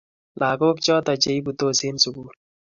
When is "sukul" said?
2.03-2.29